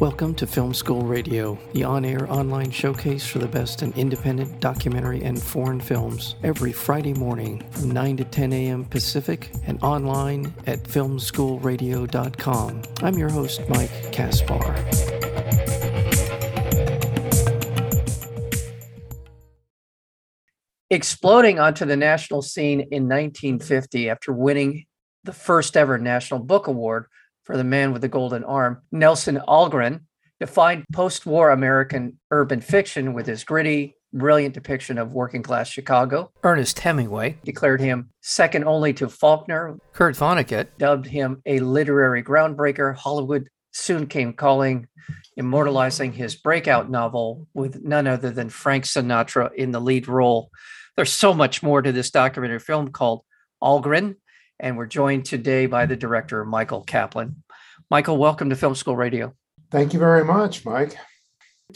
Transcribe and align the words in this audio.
Welcome 0.00 0.34
to 0.34 0.46
Film 0.46 0.74
School 0.74 1.00
Radio, 1.00 1.58
the 1.72 1.84
on 1.84 2.04
air 2.04 2.30
online 2.30 2.70
showcase 2.70 3.26
for 3.26 3.38
the 3.38 3.48
best 3.48 3.82
in 3.82 3.94
independent 3.94 4.60
documentary 4.60 5.22
and 5.22 5.42
foreign 5.42 5.80
films, 5.80 6.34
every 6.42 6.70
Friday 6.70 7.14
morning 7.14 7.64
from 7.70 7.92
9 7.92 8.18
to 8.18 8.24
10 8.24 8.52
a.m. 8.52 8.84
Pacific 8.84 9.50
and 9.64 9.82
online 9.82 10.52
at 10.66 10.82
filmschoolradio.com. 10.82 12.82
I'm 13.02 13.14
your 13.14 13.30
host, 13.30 13.62
Mike 13.70 14.12
Kaspar. 14.12 14.74
Exploding 20.90 21.58
onto 21.58 21.86
the 21.86 21.96
national 21.96 22.42
scene 22.42 22.80
in 22.80 23.08
1950 23.08 24.10
after 24.10 24.34
winning 24.34 24.84
the 25.24 25.32
first 25.32 25.74
ever 25.74 25.96
National 25.96 26.38
Book 26.38 26.66
Award 26.66 27.06
for 27.46 27.56
the 27.56 27.64
man 27.64 27.92
with 27.92 28.02
the 28.02 28.08
golden 28.08 28.44
arm, 28.44 28.82
Nelson 28.92 29.40
Algren, 29.48 30.00
defined 30.40 30.84
post 30.92 31.24
war 31.24 31.50
American 31.50 32.18
urban 32.30 32.60
fiction 32.60 33.14
with 33.14 33.26
his 33.26 33.44
gritty, 33.44 33.96
brilliant 34.12 34.52
depiction 34.52 34.98
of 34.98 35.12
working 35.12 35.42
class 35.42 35.68
Chicago. 35.68 36.30
Ernest 36.42 36.78
Hemingway 36.80 37.38
declared 37.44 37.80
him 37.80 38.10
second 38.20 38.64
only 38.64 38.92
to 38.94 39.08
Faulkner. 39.08 39.78
Kurt 39.92 40.16
Vonnegut 40.16 40.66
dubbed 40.78 41.06
him 41.06 41.40
a 41.46 41.60
literary 41.60 42.22
groundbreaker. 42.22 42.94
Hollywood 42.94 43.48
soon 43.72 44.06
came 44.06 44.32
calling, 44.32 44.88
immortalizing 45.36 46.12
his 46.12 46.34
breakout 46.34 46.90
novel 46.90 47.46
with 47.54 47.82
none 47.84 48.06
other 48.06 48.30
than 48.30 48.48
Frank 48.48 48.84
Sinatra 48.84 49.54
in 49.54 49.70
the 49.70 49.80
lead 49.80 50.08
role. 50.08 50.50
There's 50.96 51.12
so 51.12 51.32
much 51.32 51.62
more 51.62 51.80
to 51.80 51.92
this 51.92 52.10
documentary 52.10 52.58
film 52.58 52.88
called 52.88 53.22
Algren, 53.62 54.16
and 54.60 54.76
we're 54.76 54.86
joined 54.86 55.24
today 55.24 55.66
by 55.66 55.86
the 55.86 55.96
director, 55.96 56.44
Michael 56.44 56.82
Kaplan. 56.82 57.42
Michael, 57.90 58.16
welcome 58.16 58.50
to 58.50 58.56
Film 58.56 58.74
School 58.74 58.96
Radio. 58.96 59.34
Thank 59.70 59.92
you 59.92 59.98
very 59.98 60.24
much, 60.24 60.64
Mike. 60.64 60.96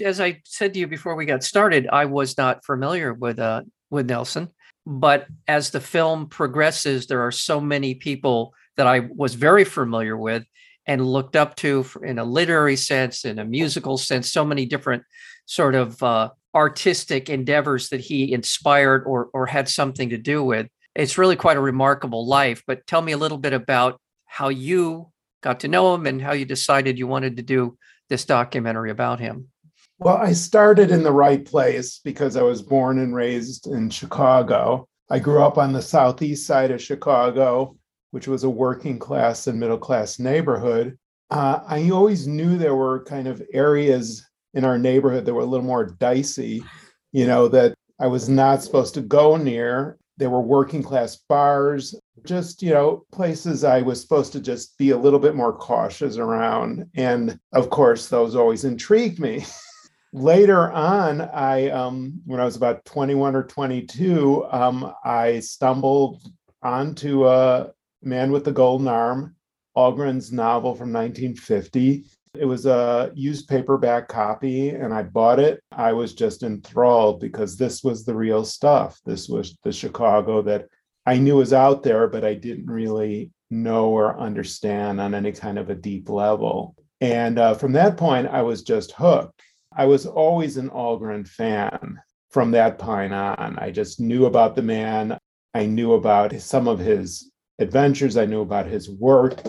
As 0.03 0.20
I 0.20 0.41
said 0.45 0.72
to 0.75 0.81
you 0.81 0.87
before 0.87 1.17
we 1.17 1.27
got 1.27 1.45
started, 1.45 1.89
I 1.92 2.05
was 2.06 2.39
not 2.39 2.64
familiar 2.64 3.12
with 3.12 3.39
uh, 3.39 3.62
with 3.91 4.09
Nelson, 4.09 4.48
but 4.87 5.27
as 5.48 5.70
the 5.70 5.81
film 5.81 6.28
progresses, 6.28 7.06
there 7.06 7.22
are 7.22 7.33
so 7.33 7.61
many 7.61 7.95
people 7.95 8.55
that 8.77 8.87
I 8.87 9.09
was 9.15 9.34
very 9.34 9.65
familiar 9.65 10.17
with 10.17 10.44
and 10.87 11.05
looked 11.05 11.37
up 11.37 11.56
to 11.56 11.84
in 12.03 12.19
a 12.19 12.25
literary 12.25 12.77
sense, 12.77 13.25
in 13.25 13.39
a 13.39 13.44
musical 13.44 13.98
sense, 13.98 14.31
so 14.31 14.44
many 14.44 14.65
different 14.65 15.03
sort 15.47 15.75
of 15.75 16.00
uh, 16.03 16.31
artistic 16.55 17.28
endeavors 17.28 17.89
that 17.91 18.00
he 18.00 18.33
inspired 18.33 19.05
or 19.05 19.28
or 19.34 19.47
had 19.47 19.69
something 19.69 20.11
to 20.11 20.19
do 20.19 20.42
with 20.42 20.69
it's 20.94 21.19
really 21.19 21.36
quite 21.36 21.56
a 21.56 21.60
remarkable 21.60 22.27
life. 22.27 22.62
But 22.66 22.86
tell 22.86 23.02
me 23.02 23.12
a 23.12 23.19
little 23.19 23.38
bit 23.38 23.52
about 23.52 24.00
how 24.27 24.48
you 24.48 25.10
got 25.42 25.60
to 25.60 25.69
know 25.69 25.94
him 25.94 26.06
and 26.06 26.20
how 26.20 26.32
you 26.32 26.44
decided 26.44 26.98
you 26.98 27.06
wanted 27.06 27.36
to 27.36 27.42
do 27.42 27.77
this 28.08 28.24
documentary 28.24 28.91
about 28.91 29.20
him. 29.20 29.48
Well, 29.98 30.16
I 30.16 30.32
started 30.32 30.91
in 30.91 31.02
the 31.02 31.12
right 31.12 31.44
place 31.44 32.00
because 32.02 32.36
I 32.36 32.42
was 32.42 32.62
born 32.62 32.98
and 32.98 33.14
raised 33.14 33.66
in 33.66 33.91
Chicago. 33.91 34.88
I 35.10 35.19
grew 35.19 35.42
up 35.42 35.58
on 35.58 35.72
the 35.72 35.82
southeast 35.82 36.47
side 36.47 36.70
of 36.70 36.82
Chicago, 36.82 37.77
which 38.10 38.27
was 38.27 38.44
a 38.44 38.50
working 38.50 38.98
class 38.98 39.47
and 39.47 39.60
middle 39.60 39.78
class 39.78 40.19
neighborhood. 40.19 40.98
Uh, 41.30 41.60
I 41.66 41.91
always 41.91 42.27
knew 42.27 42.56
there 42.56 42.75
were 42.75 43.04
kind 43.04 43.28
of 43.28 43.42
areas 43.52 44.27
in 44.54 44.64
our 44.64 44.78
neighborhood 44.78 45.27
that 45.27 45.34
were 45.34 45.42
a 45.42 45.47
little 45.47 45.66
more 45.66 45.84
dicey, 45.84 46.64
you 47.12 47.27
know, 47.27 47.48
that 47.48 47.75
I 48.00 48.06
was 48.06 48.28
not 48.28 48.62
supposed 48.62 48.94
to 48.94 49.02
go 49.02 49.36
near. 49.36 49.98
There 50.20 50.28
were 50.28 50.42
working 50.42 50.82
class 50.82 51.16
bars, 51.16 51.94
just, 52.26 52.62
you 52.62 52.68
know, 52.68 53.06
places 53.10 53.64
I 53.64 53.80
was 53.80 54.02
supposed 54.02 54.34
to 54.34 54.40
just 54.40 54.76
be 54.76 54.90
a 54.90 54.98
little 54.98 55.18
bit 55.18 55.34
more 55.34 55.54
cautious 55.54 56.18
around. 56.18 56.84
And 56.94 57.40
of 57.54 57.70
course, 57.70 58.08
those 58.08 58.36
always 58.36 58.66
intrigued 58.66 59.19
me. 59.19 59.47
Later 60.12 60.70
on, 60.72 61.22
I, 61.22 61.70
um, 61.70 62.20
when 62.26 62.38
I 62.38 62.44
was 62.44 62.56
about 62.56 62.84
21 62.84 63.34
or 63.34 63.44
22, 63.44 64.44
um, 64.50 64.92
I 65.03 65.41
stumbled 65.41 66.20
onto 66.62 67.26
a 67.26 67.70
Man 68.03 68.30
with 68.30 68.44
the 68.44 68.53
Golden 68.53 68.88
Arm, 68.88 69.36
Algren's 69.75 70.32
novel 70.32 70.75
from 70.75 70.92
1950. 70.92 72.04
It 72.34 72.44
was 72.44 72.64
a 72.64 73.10
used 73.14 73.48
paperback 73.48 74.06
copy, 74.06 74.70
and 74.70 74.94
I 74.94 75.02
bought 75.02 75.41
it. 75.41 75.60
I 75.72 75.92
was 75.92 76.14
just 76.14 76.44
enthralled 76.44 77.20
because 77.20 77.56
this 77.56 77.82
was 77.82 78.04
the 78.04 78.14
real 78.14 78.44
stuff. 78.44 79.00
This 79.04 79.28
was 79.28 79.58
the 79.64 79.72
Chicago 79.72 80.41
that 80.42 80.68
I 81.06 81.18
knew 81.18 81.36
was 81.36 81.52
out 81.52 81.82
there, 81.82 82.06
but 82.06 82.24
I 82.24 82.34
didn't 82.34 82.66
really 82.66 83.30
know 83.50 83.88
or 83.88 84.18
understand 84.18 85.00
on 85.00 85.12
any 85.12 85.32
kind 85.32 85.58
of 85.58 85.70
a 85.70 85.74
deep 85.74 86.08
level. 86.08 86.76
And 87.00 87.36
uh, 87.38 87.54
from 87.54 87.72
that 87.72 87.96
point, 87.96 88.28
I 88.28 88.42
was 88.42 88.62
just 88.62 88.92
hooked. 88.92 89.42
I 89.76 89.86
was 89.86 90.06
always 90.06 90.56
an 90.56 90.70
Algren 90.70 91.26
fan 91.26 91.98
from 92.30 92.52
that 92.52 92.78
point 92.78 93.12
on. 93.12 93.58
I 93.58 93.72
just 93.72 93.98
knew 93.98 94.26
about 94.26 94.54
the 94.54 94.62
man. 94.62 95.18
I 95.52 95.66
knew 95.66 95.94
about 95.94 96.41
some 96.41 96.68
of 96.68 96.78
his 96.78 97.32
adventures. 97.58 98.16
I 98.16 98.26
knew 98.26 98.42
about 98.42 98.66
his 98.66 98.88
work 98.88 99.42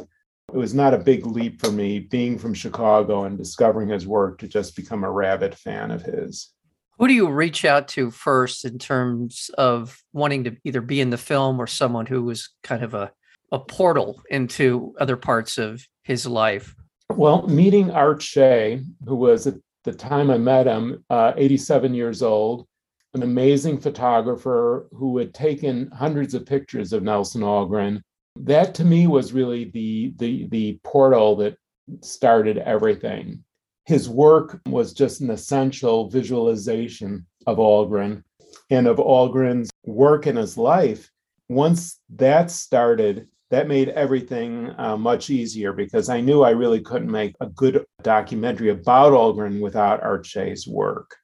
it 0.53 0.57
was 0.57 0.73
not 0.73 0.93
a 0.93 0.97
big 0.97 1.25
leap 1.25 1.61
for 1.61 1.71
me 1.71 1.99
being 1.99 2.37
from 2.37 2.53
Chicago 2.53 3.23
and 3.23 3.37
discovering 3.37 3.89
his 3.89 4.05
work 4.05 4.37
to 4.39 4.47
just 4.47 4.75
become 4.75 5.03
a 5.03 5.11
rabid 5.11 5.55
fan 5.55 5.91
of 5.91 6.01
his. 6.01 6.51
Who 6.99 7.07
do 7.07 7.13
you 7.13 7.29
reach 7.29 7.65
out 7.65 7.87
to 7.89 8.11
first 8.11 8.65
in 8.65 8.77
terms 8.77 9.49
of 9.57 9.97
wanting 10.13 10.43
to 10.43 10.57
either 10.63 10.81
be 10.81 11.01
in 11.01 11.09
the 11.09 11.17
film 11.17 11.59
or 11.59 11.67
someone 11.67 12.05
who 12.05 12.23
was 12.23 12.49
kind 12.63 12.83
of 12.83 12.93
a, 12.93 13.11
a 13.51 13.59
portal 13.59 14.21
into 14.29 14.93
other 14.99 15.17
parts 15.17 15.57
of 15.57 15.85
his 16.03 16.27
life? 16.27 16.75
Well, 17.09 17.47
meeting 17.47 17.89
Art 17.91 18.21
Shay, 18.21 18.81
who 19.05 19.15
was 19.15 19.47
at 19.47 19.55
the 19.83 19.93
time 19.93 20.29
I 20.29 20.37
met 20.37 20.67
him, 20.67 21.03
uh, 21.09 21.33
87 21.35 21.93
years 21.93 22.21
old, 22.21 22.67
an 23.13 23.23
amazing 23.23 23.79
photographer 23.79 24.87
who 24.91 25.17
had 25.17 25.33
taken 25.33 25.89
hundreds 25.91 26.33
of 26.33 26.45
pictures 26.45 26.93
of 26.93 27.03
Nelson 27.03 27.41
Algren 27.41 28.01
that 28.37 28.75
to 28.75 28.83
me 28.83 29.07
was 29.07 29.33
really 29.33 29.65
the 29.65 30.13
the 30.17 30.47
the 30.47 30.79
portal 30.83 31.35
that 31.37 31.57
started 32.01 32.57
everything. 32.57 33.43
His 33.85 34.09
work 34.09 34.61
was 34.67 34.93
just 34.93 35.21
an 35.21 35.29
essential 35.31 36.09
visualization 36.09 37.25
of 37.47 37.57
Algren 37.57 38.23
and 38.69 38.87
of 38.87 38.97
Algren's 38.97 39.69
work 39.85 40.27
in 40.27 40.35
his 40.35 40.57
life. 40.57 41.09
Once 41.49 41.99
that 42.15 42.49
started, 42.51 43.27
that 43.49 43.67
made 43.67 43.89
everything 43.89 44.73
uh, 44.77 44.95
much 44.95 45.29
easier 45.29 45.73
because 45.73 46.07
I 46.07 46.21
knew 46.21 46.43
I 46.43 46.51
really 46.51 46.79
couldn't 46.79 47.11
make 47.11 47.35
a 47.41 47.47
good 47.47 47.83
documentary 48.01 48.69
about 48.69 49.11
Algren 49.11 49.59
without 49.59 50.01
Art 50.01 50.25
Shay's 50.25 50.65
work. 50.65 51.17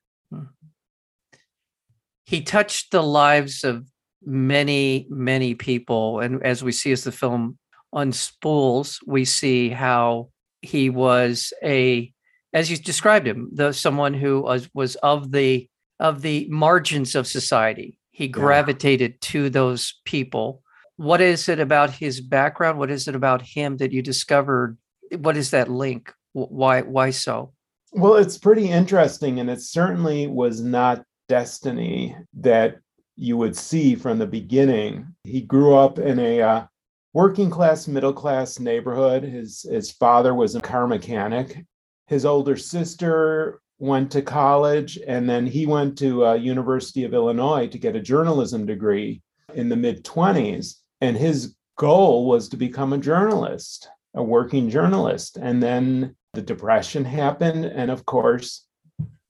He 2.25 2.41
touched 2.41 2.91
the 2.91 3.01
lives 3.01 3.63
of 3.63 3.87
many, 4.23 5.07
many 5.09 5.55
people. 5.55 6.19
And 6.19 6.43
as 6.43 6.63
we 6.63 6.71
see 6.71 6.91
as 6.91 7.03
the 7.03 7.11
film 7.11 7.57
unspools, 7.93 8.99
we 9.05 9.25
see 9.25 9.69
how 9.69 10.29
he 10.61 10.89
was 10.89 11.53
a, 11.63 12.11
as 12.53 12.69
you 12.69 12.77
described 12.77 13.27
him, 13.27 13.49
the 13.53 13.71
someone 13.71 14.13
who 14.13 14.41
was 14.41 14.69
was 14.73 14.95
of 14.97 15.31
the 15.31 15.69
of 15.99 16.21
the 16.21 16.47
margins 16.49 17.15
of 17.15 17.27
society. 17.27 17.97
He 18.11 18.27
gravitated 18.27 19.11
yeah. 19.11 19.17
to 19.21 19.49
those 19.49 19.99
people. 20.05 20.63
What 20.95 21.21
is 21.21 21.47
it 21.49 21.59
about 21.59 21.91
his 21.91 22.21
background? 22.21 22.79
What 22.79 22.89
is 22.89 23.07
it 23.07 23.15
about 23.15 23.41
him 23.41 23.77
that 23.77 23.91
you 23.91 24.01
discovered? 24.01 24.77
What 25.15 25.37
is 25.37 25.51
that 25.51 25.69
link? 25.69 26.11
Why 26.33 26.81
why 26.81 27.11
so? 27.11 27.53
Well, 27.93 28.15
it's 28.15 28.37
pretty 28.37 28.69
interesting, 28.69 29.39
and 29.39 29.49
it 29.49 29.61
certainly 29.61 30.27
was 30.27 30.61
not 30.61 31.03
destiny 31.29 32.15
that 32.33 32.77
you 33.17 33.35
would 33.35 33.55
see 33.55 33.95
from 33.95 34.19
the 34.19 34.27
beginning. 34.27 35.15
He 35.23 35.41
grew 35.41 35.75
up 35.75 35.99
in 35.99 36.19
a 36.19 36.41
uh, 36.41 36.65
working 37.13 37.49
class, 37.49 37.87
middle 37.87 38.13
class 38.13 38.59
neighborhood. 38.59 39.23
His, 39.23 39.63
his 39.63 39.91
father 39.91 40.35
was 40.35 40.55
a 40.55 40.61
car 40.61 40.87
mechanic. 40.87 41.65
His 42.05 42.25
older 42.25 42.55
sister 42.55 43.59
went 43.79 44.11
to 44.11 44.21
college, 44.21 44.99
and 45.07 45.29
then 45.29 45.45
he 45.45 45.65
went 45.65 45.97
to 45.97 46.27
uh, 46.27 46.33
University 46.35 47.03
of 47.03 47.13
Illinois 47.13 47.67
to 47.67 47.79
get 47.79 47.95
a 47.95 48.01
journalism 48.01 48.65
degree 48.65 49.21
in 49.55 49.67
the 49.67 49.75
mid 49.75 50.03
20s. 50.05 50.75
And 51.01 51.17
his 51.17 51.55
goal 51.77 52.27
was 52.27 52.49
to 52.49 52.57
become 52.57 52.93
a 52.93 52.97
journalist, 52.97 53.89
a 54.15 54.23
working 54.23 54.69
journalist. 54.69 55.37
And 55.37 55.61
then 55.61 56.15
the 56.33 56.41
depression 56.41 57.03
happened, 57.03 57.65
and 57.65 57.89
of 57.89 58.05
course, 58.05 58.65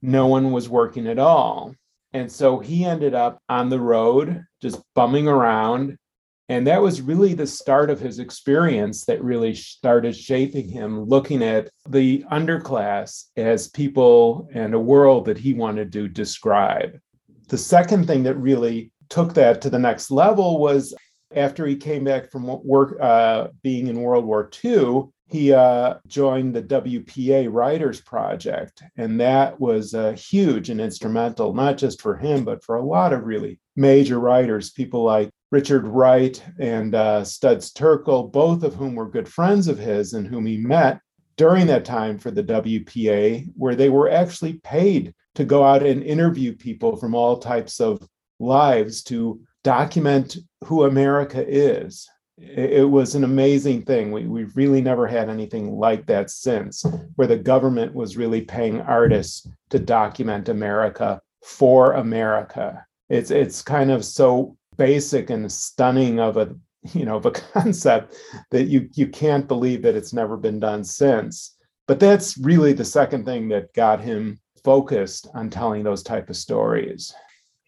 no 0.01 0.27
one 0.27 0.51
was 0.51 0.69
working 0.69 1.07
at 1.07 1.19
all. 1.19 1.73
And 2.17 2.31
so 2.31 2.57
he 2.57 2.83
ended 2.83 3.13
up 3.13 3.39
on 3.47 3.69
the 3.69 3.79
road, 3.79 4.43
just 4.59 4.81
bumming 4.95 5.27
around. 5.27 5.97
And 6.49 6.65
that 6.65 6.81
was 6.81 6.99
really 6.99 7.35
the 7.35 7.45
start 7.45 7.91
of 7.91 7.99
his 7.99 8.17
experience 8.17 9.05
that 9.05 9.23
really 9.23 9.53
started 9.53 10.15
shaping 10.15 10.67
him, 10.67 11.03
looking 11.03 11.43
at 11.43 11.69
the 11.87 12.25
underclass 12.31 13.25
as 13.37 13.69
people 13.69 14.49
and 14.51 14.73
a 14.73 14.79
world 14.79 15.25
that 15.25 15.37
he 15.37 15.53
wanted 15.53 15.91
to 15.93 16.07
describe. 16.07 16.97
The 17.49 17.57
second 17.59 18.07
thing 18.07 18.23
that 18.23 18.35
really 18.37 18.91
took 19.09 19.35
that 19.35 19.61
to 19.61 19.69
the 19.69 19.77
next 19.77 20.09
level 20.09 20.57
was 20.57 20.95
After 21.35 21.65
he 21.65 21.75
came 21.75 22.03
back 22.03 22.31
from 22.31 22.45
work, 22.63 22.97
uh, 23.01 23.49
being 23.61 23.87
in 23.87 24.01
World 24.01 24.25
War 24.25 24.49
II, 24.63 25.09
he 25.29 25.51
uh, 25.51 25.95
joined 26.07 26.55
the 26.55 26.63
WPA 26.63 27.51
Writers 27.51 27.99
Project. 27.99 28.81
And 28.95 29.19
that 29.19 29.59
was 29.59 29.93
uh, 29.93 30.13
huge 30.13 30.69
and 30.69 30.79
instrumental, 30.79 31.53
not 31.53 31.77
just 31.77 32.01
for 32.01 32.15
him, 32.15 32.45
but 32.45 32.63
for 32.63 32.75
a 32.75 32.85
lot 32.85 33.11
of 33.11 33.25
really 33.25 33.59
major 33.75 34.19
writers, 34.19 34.71
people 34.71 35.03
like 35.03 35.29
Richard 35.51 35.85
Wright 35.85 36.41
and 36.59 36.95
uh, 36.95 37.23
Studs 37.23 37.73
Terkel, 37.73 38.31
both 38.31 38.63
of 38.63 38.75
whom 38.75 38.95
were 38.95 39.09
good 39.09 39.27
friends 39.27 39.67
of 39.67 39.77
his 39.77 40.13
and 40.13 40.25
whom 40.27 40.45
he 40.45 40.57
met 40.57 40.99
during 41.35 41.67
that 41.67 41.85
time 41.85 42.17
for 42.17 42.31
the 42.31 42.43
WPA, 42.43 43.47
where 43.55 43.75
they 43.75 43.89
were 43.89 44.09
actually 44.09 44.53
paid 44.53 45.13
to 45.35 45.45
go 45.45 45.63
out 45.63 45.85
and 45.85 46.03
interview 46.03 46.55
people 46.55 46.95
from 46.95 47.13
all 47.13 47.37
types 47.37 47.79
of 47.79 48.01
lives 48.39 49.03
to 49.03 49.39
document 49.63 50.37
who 50.65 50.83
America 50.83 51.43
is 51.47 52.07
it 52.39 52.87
was 52.87 53.15
an 53.15 53.23
amazing 53.23 53.81
thing. 53.83 54.11
We, 54.11 54.27
we've 54.27 54.55
really 54.55 54.81
never 54.81 55.07
had 55.07 55.29
anything 55.29 55.75
like 55.75 56.05
that 56.05 56.29
since, 56.29 56.85
where 57.15 57.27
the 57.27 57.37
government 57.37 57.95
was 57.95 58.15
really 58.15 58.41
paying 58.41 58.79
artists 58.81 59.47
to 59.69 59.79
document 59.79 60.49
America 60.49 61.19
for 61.43 61.93
America. 61.93 62.85
It's 63.09 63.31
it's 63.31 63.61
kind 63.63 63.89
of 63.89 64.05
so 64.05 64.55
basic 64.77 65.31
and 65.31 65.51
stunning 65.51 66.19
of 66.19 66.37
a 66.37 66.55
you 66.93 67.05
know 67.05 67.15
of 67.15 67.25
a 67.25 67.31
concept 67.53 68.15
that 68.51 68.65
you 68.65 68.87
you 68.93 69.07
can't 69.07 69.47
believe 69.47 69.81
that 69.81 69.95
it's 69.95 70.13
never 70.13 70.37
been 70.37 70.59
done 70.59 70.83
since. 70.83 71.55
But 71.87 71.99
that's 71.99 72.37
really 72.37 72.73
the 72.73 72.85
second 72.85 73.25
thing 73.25 73.47
that 73.49 73.73
got 73.73 73.99
him 73.99 74.39
focused 74.63 75.27
on 75.33 75.49
telling 75.49 75.83
those 75.83 76.03
type 76.03 76.29
of 76.29 76.35
stories. 76.35 77.15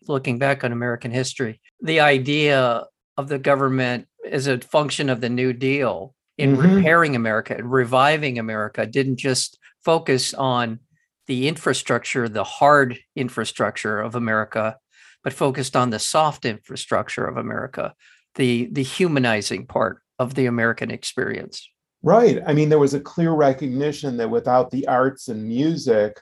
Looking 0.09 0.39
back 0.39 0.63
on 0.63 0.71
American 0.71 1.11
history, 1.11 1.61
the 1.81 1.99
idea 1.99 2.87
of 3.15 3.29
the 3.29 3.37
government 3.37 4.07
as 4.29 4.47
a 4.47 4.57
function 4.59 5.07
of 5.07 5.21
the 5.21 5.29
New 5.29 5.53
Deal 5.53 6.15
in 6.37 6.57
mm-hmm. 6.57 6.77
repairing 6.77 7.15
America 7.15 7.55
and 7.55 7.71
reviving 7.71 8.39
America 8.39 8.87
didn't 8.87 9.17
just 9.17 9.59
focus 9.85 10.33
on 10.33 10.79
the 11.27 11.47
infrastructure, 11.47 12.27
the 12.27 12.43
hard 12.43 12.97
infrastructure 13.15 14.01
of 14.01 14.15
America, 14.15 14.77
but 15.23 15.31
focused 15.31 15.75
on 15.75 15.91
the 15.91 15.99
soft 15.99 16.43
infrastructure 16.43 17.25
of 17.25 17.37
America, 17.37 17.93
the 18.33 18.67
the 18.71 18.83
humanizing 18.83 19.67
part 19.67 20.01
of 20.17 20.33
the 20.33 20.47
American 20.47 20.89
experience. 20.89 21.69
Right. 22.01 22.41
I 22.47 22.53
mean, 22.53 22.69
there 22.69 22.79
was 22.79 22.95
a 22.95 22.99
clear 22.99 23.33
recognition 23.33 24.17
that 24.17 24.31
without 24.31 24.71
the 24.71 24.87
arts 24.87 25.27
and 25.27 25.47
music, 25.47 26.19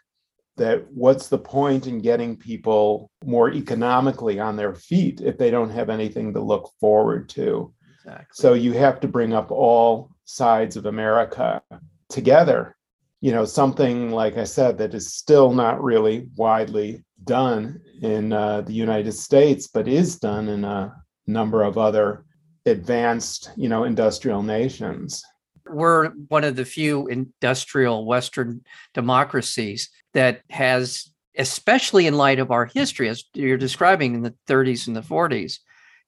that 0.58 0.86
what's 0.92 1.28
the 1.28 1.38
point 1.38 1.88
in 1.88 2.00
getting 2.00 2.36
people 2.36 3.10
more 3.24 3.52
economically 3.52 4.40
on 4.40 4.56
their 4.56 4.76
feet 4.76 5.22
if 5.22 5.38
they 5.38 5.50
don't 5.50 5.70
have 5.70 5.90
anything 5.90 6.34
to 6.34 6.42
look 6.42 6.72
forward 6.80 7.30
to? 7.30 7.74
Exactly. 8.04 8.26
so 8.32 8.54
you 8.54 8.74
have 8.74 9.00
to 9.02 9.08
bring 9.08 9.34
up 9.34 9.52
all 9.52 10.12
sides 10.26 10.78
of 10.78 10.86
america 10.86 11.62
together. 12.10 12.76
You 13.20 13.32
know 13.32 13.46
something 13.46 14.12
like 14.12 14.38
i 14.38 14.44
said 14.44 14.78
that 14.78 14.94
is 14.94 15.16
still 15.16 15.52
not 15.52 15.84
really 15.84 16.30
widely 16.36 17.04
done 17.24 17.82
in 18.02 18.32
uh, 18.32 18.62
the 18.62 18.74
united 18.74 19.14
states 19.14 19.68
but 19.68 19.88
is 19.88 20.20
done 20.20 20.48
in 20.48 20.64
a 20.64 20.94
number 21.26 21.64
of 21.64 21.80
other 21.80 22.26
advanced 22.68 23.52
you 23.56 23.70
know 23.70 23.86
industrial 23.86 24.44
nations 24.44 25.24
we're 25.70 26.10
one 26.10 26.44
of 26.44 26.56
the 26.56 26.66
few 26.66 27.08
industrial 27.08 28.06
Western 28.06 28.62
democracies 28.94 29.90
that 30.14 30.42
has, 30.50 31.12
especially 31.38 32.08
in 32.08 32.18
light 32.18 32.40
of 32.40 32.52
our 32.52 32.66
history, 32.66 33.10
as 33.10 33.24
you're 33.34 33.58
describing 33.58 34.16
in 34.16 34.22
the 34.22 34.36
30s 34.48 34.88
and 34.88 34.96
the 34.96 35.02
40s, 35.02 35.60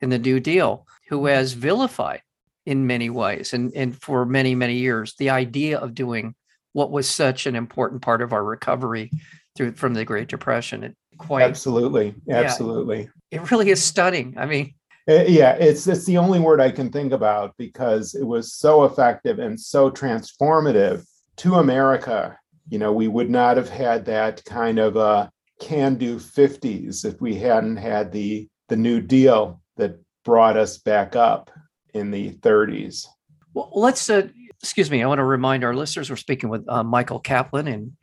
in 0.01 0.09
the 0.09 0.19
New 0.19 0.39
Deal, 0.39 0.85
who 1.09 1.25
has 1.25 1.53
vilified 1.53 2.21
in 2.65 2.87
many 2.87 3.09
ways 3.09 3.53
and, 3.53 3.73
and 3.75 3.99
for 4.01 4.25
many, 4.25 4.53
many 4.53 4.75
years 4.75 5.15
the 5.17 5.29
idea 5.29 5.79
of 5.79 5.95
doing 5.95 6.35
what 6.73 6.91
was 6.91 7.09
such 7.09 7.47
an 7.47 7.55
important 7.55 8.01
part 8.01 8.21
of 8.21 8.31
our 8.31 8.43
recovery 8.43 9.09
through 9.55 9.73
from 9.73 9.93
the 9.93 10.05
Great 10.05 10.27
Depression. 10.27 10.83
It 10.83 10.95
quite 11.17 11.43
absolutely, 11.43 12.15
absolutely. 12.29 13.09
Yeah, 13.31 13.41
it 13.41 13.51
really 13.51 13.69
is 13.69 13.83
stunning. 13.83 14.35
I 14.37 14.45
mean, 14.45 14.73
yeah, 15.09 15.53
it's 15.53 15.87
it's 15.87 16.05
the 16.05 16.17
only 16.17 16.39
word 16.39 16.61
I 16.61 16.71
can 16.71 16.91
think 16.91 17.13
about 17.13 17.55
because 17.57 18.13
it 18.13 18.25
was 18.25 18.53
so 18.53 18.83
effective 18.83 19.39
and 19.39 19.59
so 19.59 19.89
transformative 19.89 21.05
to 21.37 21.55
America. 21.55 22.37
You 22.69 22.77
know, 22.77 22.93
we 22.93 23.07
would 23.07 23.29
not 23.29 23.57
have 23.57 23.69
had 23.69 24.05
that 24.05 24.45
kind 24.45 24.77
of 24.77 24.95
a 24.95 25.31
can-do 25.59 26.17
50s 26.17 27.03
if 27.05 27.19
we 27.19 27.35
hadn't 27.35 27.77
had 27.77 28.11
the 28.11 28.47
the 28.67 28.77
New 28.77 29.01
Deal 29.01 29.59
that 29.77 29.99
brought 30.23 30.57
us 30.57 30.77
back 30.77 31.15
up 31.15 31.49
in 31.93 32.11
the 32.11 32.31
30s. 32.33 33.07
Well, 33.53 33.71
let's 33.73 34.09
uh, 34.09 34.27
excuse 34.61 34.91
me. 34.91 35.01
I 35.01 35.07
want 35.07 35.19
to 35.19 35.23
remind 35.23 35.63
our 35.63 35.73
listeners 35.73 36.09
we're 36.09 36.17
speaking 36.17 36.49
with 36.49 36.67
uh, 36.69 36.83
Michael 36.83 37.19
Kaplan 37.19 37.67
and 37.67 37.93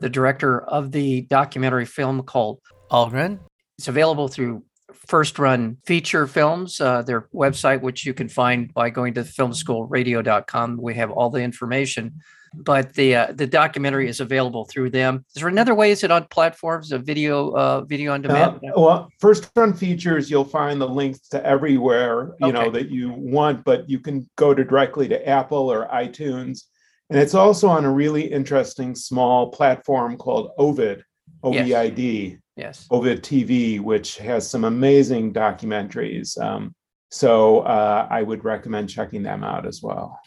the 0.00 0.08
director 0.08 0.62
of 0.62 0.92
the 0.92 1.22
documentary 1.22 1.84
film 1.84 2.22
called 2.22 2.60
Algren. 2.90 3.40
It's 3.78 3.88
available 3.88 4.28
through 4.28 4.64
First 5.06 5.38
Run 5.38 5.76
Feature 5.84 6.26
Films, 6.26 6.80
uh, 6.80 7.02
their 7.02 7.28
website, 7.34 7.80
which 7.80 8.04
you 8.04 8.14
can 8.14 8.28
find 8.28 8.72
by 8.72 8.90
going 8.90 9.14
to 9.14 9.22
filmschoolradio.com. 9.22 10.78
We 10.80 10.94
have 10.94 11.10
all 11.10 11.30
the 11.30 11.40
information, 11.40 12.20
but 12.54 12.94
the 12.94 13.14
uh, 13.14 13.32
the 13.32 13.46
documentary 13.46 14.08
is 14.08 14.20
available 14.20 14.64
through 14.64 14.90
them. 14.90 15.24
Is 15.34 15.40
there 15.40 15.48
another 15.48 15.74
way? 15.74 15.90
Is 15.90 16.04
it 16.04 16.10
on 16.10 16.26
platforms 16.28 16.92
of 16.92 17.04
video 17.04 17.50
uh, 17.52 17.80
video 17.82 18.12
on 18.12 18.22
demand? 18.22 18.56
Uh, 18.56 18.80
well, 18.80 19.08
First 19.20 19.50
Run 19.54 19.74
Features, 19.74 20.30
you'll 20.30 20.44
find 20.44 20.80
the 20.80 20.88
links 20.88 21.28
to 21.28 21.44
everywhere 21.44 22.34
you 22.40 22.48
okay. 22.48 22.52
know 22.52 22.70
that 22.70 22.90
you 22.90 23.12
want, 23.12 23.64
but 23.64 23.88
you 23.88 24.00
can 24.00 24.28
go 24.36 24.54
to 24.54 24.64
directly 24.64 25.08
to 25.08 25.28
Apple 25.28 25.70
or 25.70 25.88
iTunes, 25.88 26.64
and 27.10 27.18
it's 27.18 27.34
also 27.34 27.68
on 27.68 27.84
a 27.84 27.92
really 27.92 28.22
interesting 28.22 28.94
small 28.94 29.50
platform 29.50 30.16
called 30.16 30.50
Ovid. 30.58 31.04
OVID. 31.46 32.30
Yes 32.30 32.38
Yes. 32.56 32.86
Ovid 32.90 33.22
TV, 33.22 33.80
which 33.80 34.16
has 34.16 34.48
some 34.48 34.64
amazing 34.64 35.32
documentaries. 35.32 36.40
Um, 36.40 36.74
so 37.10 37.60
uh, 37.60 38.08
I 38.10 38.22
would 38.22 38.44
recommend 38.44 38.88
checking 38.88 39.22
them 39.22 39.44
out 39.44 39.66
as 39.66 39.82
well. 39.82 40.18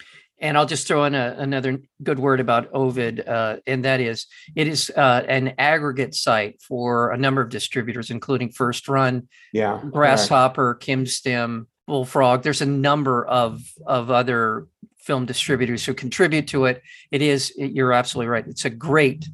And 0.41 0.57
I'll 0.57 0.67
just 0.67 0.87
throw 0.87 1.03
in 1.03 1.15
a, 1.15 1.35
another 1.37 1.79
good 2.01 2.17
word 2.17 2.39
about 2.39 2.69
Ovid, 2.71 3.27
uh, 3.27 3.57
and 3.67 3.83
that 3.83 3.99
is 3.99 4.25
it 4.55 4.67
is 4.67 4.89
uh, 4.95 5.25
an 5.27 5.55
aggregate 5.57 6.15
site 6.15 6.61
for 6.61 7.11
a 7.11 7.17
number 7.17 7.41
of 7.41 7.49
distributors, 7.49 8.09
including 8.09 8.49
First 8.49 8.87
Run, 8.87 9.27
yeah, 9.51 9.81
Grasshopper, 9.91 10.75
Kim 10.75 11.05
Stim, 11.05 11.67
Bullfrog. 11.87 12.43
There's 12.43 12.61
a 12.61 12.65
number 12.65 13.25
of 13.25 13.61
of 13.85 14.11
other 14.11 14.67
film 14.99 15.25
distributors 15.25 15.83
who 15.83 15.93
contribute 15.93 16.47
to 16.47 16.65
it. 16.65 16.83
It 17.11 17.21
is 17.21 17.51
you're 17.57 17.91
absolutely 17.91 18.29
right. 18.29 18.47
It's 18.47 18.63
a 18.63 18.69
great 18.69 19.27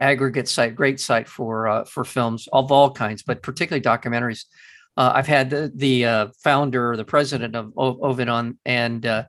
aggregate 0.00 0.48
site, 0.48 0.74
great 0.74 0.98
site 0.98 1.28
for 1.28 1.68
uh, 1.68 1.84
for 1.84 2.04
films 2.04 2.48
of 2.52 2.72
all 2.72 2.90
kinds, 2.90 3.22
but 3.22 3.42
particularly 3.42 3.82
documentaries. 3.82 4.44
Uh, 4.96 5.12
I've 5.14 5.26
had 5.26 5.50
the 5.50 5.70
the 5.74 6.04
uh, 6.04 6.28
founder, 6.42 6.92
or 6.92 6.96
the 6.96 7.04
president 7.04 7.54
of 7.54 7.72
Ovid 7.76 8.28
on, 8.28 8.58
and 8.64 9.06
uh, 9.06 9.24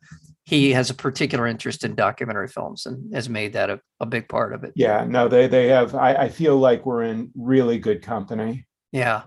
he 0.46 0.72
has 0.72 0.90
a 0.90 0.94
particular 0.94 1.48
interest 1.48 1.84
in 1.84 1.96
documentary 1.96 2.48
films 2.48 2.86
and 2.86 3.14
has 3.14 3.30
made 3.30 3.54
that 3.54 3.70
a, 3.70 3.80
a 4.00 4.06
big 4.06 4.28
part 4.28 4.54
of 4.54 4.64
it. 4.64 4.74
Yeah, 4.76 5.06
no, 5.08 5.28
they 5.28 5.48
they 5.48 5.68
have. 5.68 5.94
I, 5.96 6.16
I 6.16 6.30
feel 6.30 6.58
like 6.58 6.86
we're 6.86 7.04
in 7.04 7.32
really 7.36 7.78
good 7.78 8.02
company. 8.02 8.66
Yeah. 8.92 9.24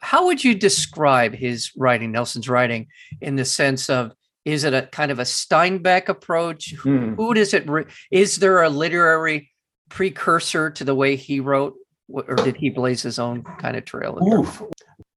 How 0.00 0.26
would 0.26 0.44
you 0.44 0.54
describe 0.54 1.34
his 1.34 1.70
writing, 1.78 2.12
Nelson's 2.12 2.48
writing, 2.48 2.88
in 3.22 3.36
the 3.36 3.44
sense 3.46 3.88
of 3.88 4.12
is 4.44 4.64
it 4.64 4.74
a 4.74 4.82
kind 4.92 5.10
of 5.10 5.18
a 5.18 5.22
Steinbeck 5.22 6.10
approach? 6.10 6.74
Hmm. 6.74 7.14
Who 7.14 7.32
does 7.32 7.54
it? 7.54 7.66
Re- 7.66 7.86
is 8.10 8.36
there 8.36 8.62
a 8.62 8.68
literary 8.68 9.50
precursor 9.94 10.70
to 10.70 10.82
the 10.82 10.94
way 10.94 11.14
he 11.14 11.38
wrote, 11.38 11.76
or 12.08 12.34
did 12.34 12.56
he 12.56 12.68
blaze 12.68 13.00
his 13.00 13.20
own 13.20 13.44
kind 13.44 13.76
of 13.76 13.84
trail? 13.84 14.18
Oof. 14.26 14.60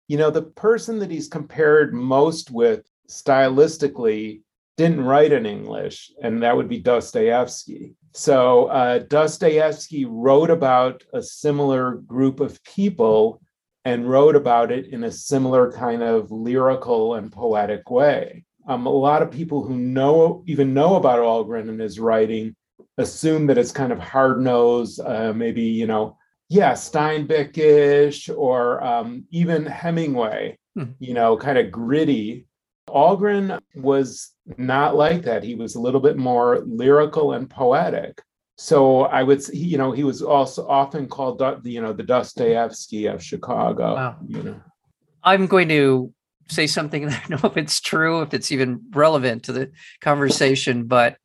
You 0.08 0.18
know, 0.18 0.30
the 0.30 0.44
person 0.44 1.00
that 1.00 1.10
he's 1.10 1.28
compared 1.28 1.96
most 1.96 2.52
with 2.52 2.86
stylistically 3.10 4.42
didn't 4.78 5.04
write 5.04 5.32
in 5.32 5.48
English, 5.48 6.12
and 6.22 6.44
that 6.44 6.56
would 6.56 6.70
be 6.70 6.78
Dostoevsky. 6.78 7.96
So 8.14 8.68
uh, 8.68 9.00
Dostoevsky 9.00 10.06
wrote 10.06 10.52
about 10.52 11.04
a 11.12 11.24
similar 11.24 11.96
group 11.96 12.40
of 12.40 12.64
people 12.64 13.42
and 13.84 14.08
wrote 14.08 14.36
about 14.36 14.72
it 14.72 14.94
in 14.94 15.06
a 15.06 15.12
similar 15.12 15.72
kind 15.72 16.04
of 16.04 16.30
lyrical 16.32 17.16
and 17.16 17.32
poetic 17.32 17.90
way. 17.90 18.46
Um, 18.68 18.86
a 18.86 18.92
lot 18.92 19.24
of 19.24 19.32
people 19.32 19.64
who 19.64 19.76
know 19.76 20.44
even 20.46 20.76
know 20.76 20.98
about 20.98 21.20
Algren 21.20 21.68
and 21.68 21.80
his 21.80 22.00
writing 22.00 22.56
assume 22.98 23.48
that 23.48 23.58
it's 23.58 23.72
kind 23.72 23.92
of 23.92 24.00
hard 24.00 24.42
nosed, 24.42 25.00
uh, 25.00 25.34
maybe, 25.34 25.62
you 25.62 25.88
know, 25.88 26.18
yeah, 26.50 26.74
Steinbeckish 26.74 28.36
or 28.36 28.84
um, 28.84 29.26
even 29.32 29.66
Hemingway, 29.66 30.58
hmm. 30.76 30.92
you 31.00 31.14
know, 31.14 31.38
kind 31.38 31.58
of 31.58 31.72
gritty. 31.72 32.48
Algren 32.90 33.60
was 33.76 34.32
not 34.58 34.96
like 34.96 35.24
that. 35.24 35.44
He 35.44 35.56
was 35.56 35.76
a 35.76 35.82
little 35.82 36.00
bit 36.00 36.18
more 36.18 36.60
lyrical 36.66 37.34
and 37.34 37.50
poetic. 37.50 38.22
So 38.56 39.02
I 39.04 39.24
would, 39.24 39.44
say, 39.44 39.56
you 39.56 39.78
know, 39.78 39.92
he 39.92 40.04
was 40.04 40.22
also 40.22 40.68
often 40.68 41.08
called, 41.08 41.44
you 41.64 41.82
know, 41.82 41.94
the 41.94 42.04
Dostoevsky 42.04 43.06
of 43.06 43.22
Chicago. 43.22 43.96
Wow. 43.96 44.16
You 44.26 44.44
know, 44.44 44.62
I'm 45.24 45.46
going 45.48 45.70
to 45.70 46.14
say 46.48 46.66
something. 46.66 47.06
I 47.10 47.22
don't 47.28 47.44
know 47.44 47.50
if 47.50 47.58
it's 47.58 47.82
true, 47.82 48.22
if 48.22 48.34
it's 48.34 48.52
even 48.52 48.82
relevant 48.92 49.44
to 49.44 49.52
the 49.52 49.72
conversation, 50.02 50.86
but 50.86 51.18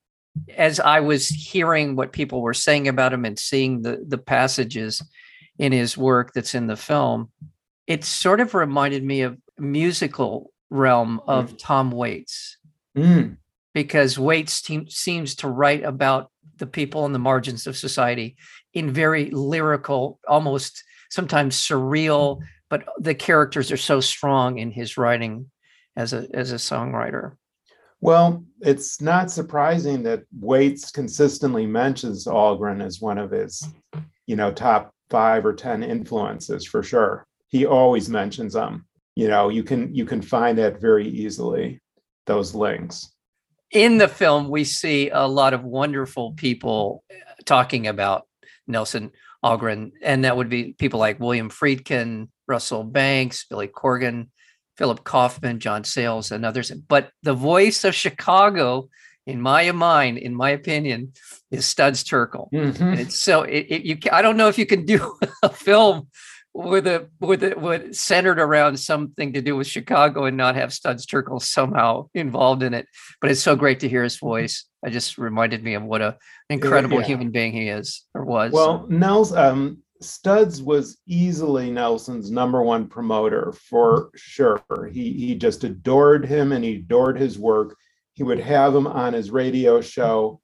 as 0.56 0.80
I 0.80 1.00
was 1.00 1.28
hearing 1.28 1.96
what 1.96 2.12
people 2.12 2.40
were 2.42 2.54
saying 2.54 2.88
about 2.88 3.12
him 3.12 3.24
and 3.24 3.38
seeing 3.38 3.82
the 3.82 4.04
the 4.06 4.18
passages 4.18 5.02
in 5.58 5.72
his 5.72 5.96
work 5.96 6.32
that's 6.34 6.54
in 6.54 6.66
the 6.66 6.76
film, 6.76 7.30
it 7.86 8.04
sort 8.04 8.40
of 8.40 8.54
reminded 8.54 9.04
me 9.04 9.22
of 9.22 9.38
musical 9.58 10.52
realm 10.70 11.20
of 11.26 11.56
Tom 11.58 11.90
Waits 11.90 12.56
Mm. 12.96 13.38
because 13.72 14.18
Waits 14.18 14.60
team, 14.60 14.86
seems 14.88 15.34
to 15.36 15.48
write 15.48 15.82
about 15.82 16.30
the 16.58 16.66
people 16.66 17.04
on 17.04 17.12
the 17.12 17.18
margins 17.18 17.66
of 17.66 17.76
society 17.76 18.36
in 18.74 18.90
very 18.90 19.30
lyrical, 19.30 20.20
almost 20.28 20.84
sometimes 21.10 21.56
surreal, 21.56 22.40
but 22.68 22.84
the 22.98 23.14
characters 23.14 23.72
are 23.72 23.78
so 23.78 24.00
strong 24.00 24.58
in 24.58 24.70
his 24.70 24.96
writing 24.96 25.50
as 25.96 26.12
a 26.12 26.26
as 26.34 26.52
a 26.52 26.56
songwriter. 26.56 27.36
Well, 28.02 28.44
it's 28.60 29.00
not 29.00 29.30
surprising 29.30 30.02
that 30.02 30.24
Waits 30.40 30.90
consistently 30.90 31.66
mentions 31.66 32.26
Algren 32.26 32.84
as 32.84 33.00
one 33.00 33.16
of 33.16 33.30
his, 33.30 33.64
you 34.26 34.34
know, 34.34 34.50
top 34.50 34.92
five 35.08 35.46
or 35.46 35.52
ten 35.52 35.84
influences 35.84 36.66
for 36.66 36.82
sure. 36.82 37.24
He 37.46 37.64
always 37.64 38.08
mentions 38.08 38.54
them. 38.54 38.86
You 39.14 39.28
know, 39.28 39.50
you 39.50 39.62
can 39.62 39.94
you 39.94 40.04
can 40.04 40.20
find 40.20 40.58
that 40.58 40.80
very 40.80 41.06
easily. 41.06 41.80
Those 42.26 42.54
links. 42.56 43.12
In 43.70 43.98
the 43.98 44.08
film, 44.08 44.48
we 44.48 44.64
see 44.64 45.10
a 45.10 45.26
lot 45.26 45.54
of 45.54 45.62
wonderful 45.62 46.32
people 46.32 47.04
uh, 47.10 47.14
talking 47.44 47.86
about 47.86 48.26
Nelson 48.66 49.12
Algren, 49.44 49.92
and 50.02 50.24
that 50.24 50.36
would 50.36 50.48
be 50.48 50.72
people 50.72 50.98
like 50.98 51.20
William 51.20 51.50
Friedkin, 51.50 52.28
Russell 52.48 52.84
Banks, 52.84 53.44
Billy 53.44 53.68
Corgan, 53.68 54.28
Philip 54.76 55.04
Kaufman, 55.04 55.60
John 55.60 55.84
Sayles, 55.84 56.30
and 56.30 56.44
others. 56.44 56.70
But 56.70 57.10
the 57.22 57.34
voice 57.34 57.84
of 57.84 57.94
Chicago, 57.94 58.88
in 59.26 59.40
my 59.40 59.70
mind, 59.72 60.18
in 60.18 60.34
my 60.34 60.50
opinion, 60.50 61.12
is 61.50 61.66
Studs 61.66 62.02
Terkel. 62.04 62.50
Mhm. 62.52 62.80
And 62.80 63.00
it's 63.00 63.18
so 63.18 63.42
it, 63.42 63.66
it, 63.68 63.82
you. 63.84 63.98
I 64.10 64.22
don't 64.22 64.36
know 64.36 64.48
if 64.48 64.58
you 64.58 64.66
can 64.66 64.84
do 64.84 65.18
a 65.42 65.48
film 65.48 66.08
with 66.54 66.86
a 66.86 67.08
with 67.20 67.42
it 67.42 67.58
with 67.60 67.94
centered 67.94 68.38
around 68.38 68.78
something 68.78 69.32
to 69.32 69.40
do 69.40 69.56
with 69.56 69.66
Chicago 69.66 70.24
and 70.24 70.36
not 70.36 70.54
have 70.54 70.72
Studs 70.72 71.06
Terkel 71.06 71.40
somehow 71.40 72.08
involved 72.14 72.62
in 72.62 72.74
it. 72.74 72.86
But 73.20 73.30
it's 73.30 73.40
so 73.40 73.56
great 73.56 73.80
to 73.80 73.88
hear 73.88 74.02
his 74.02 74.18
voice. 74.18 74.64
I 74.84 74.90
just 74.90 75.16
reminded 75.16 75.62
me 75.62 75.74
of 75.74 75.82
what 75.82 76.02
a 76.02 76.18
incredible 76.50 77.00
yeah. 77.00 77.06
human 77.06 77.30
being 77.30 77.52
he 77.52 77.68
is 77.68 78.02
or 78.14 78.24
was. 78.24 78.52
Well, 78.52 78.86
Nels 78.88 79.32
um, 79.32 79.78
Studs 80.02 80.62
was 80.62 80.98
easily 81.06 81.70
Nelson's 81.70 82.30
number 82.30 82.62
one 82.62 82.86
promoter 82.86 83.52
for 83.52 84.10
sure. 84.14 84.62
He 84.90 85.12
he 85.12 85.34
just 85.34 85.64
adored 85.64 86.26
him 86.26 86.52
and 86.52 86.64
he 86.64 86.76
adored 86.76 87.18
his 87.18 87.38
work. 87.38 87.76
He 88.14 88.22
would 88.22 88.40
have 88.40 88.74
him 88.74 88.86
on 88.86 89.12
his 89.12 89.30
radio 89.30 89.80
show 89.80 90.40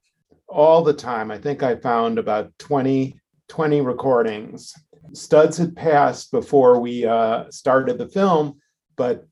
all 0.49 0.83
the 0.83 0.95
time. 0.95 1.31
I 1.31 1.39
think 1.39 1.63
I 1.63 1.77
found 1.77 2.19
about 2.19 2.57
20, 2.59 3.21
20 3.49 3.81
recordings. 3.83 4.73
Studs 5.13 5.59
had 5.59 5.77
passed 5.77 6.31
before 6.31 6.81
we 6.81 7.05
uh, 7.05 7.51
started 7.51 7.99
the 7.99 8.09
film, 8.09 8.59
but 8.97 9.27